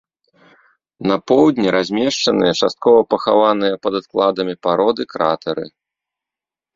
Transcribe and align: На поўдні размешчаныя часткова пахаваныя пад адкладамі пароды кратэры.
На 1.09 1.17
поўдні 1.31 1.73
размешчаныя 1.75 2.53
часткова 2.67 2.99
пахаваныя 3.15 3.73
пад 3.83 3.93
адкладамі 3.99 4.55
пароды 4.67 5.01
кратэры. 5.13 5.65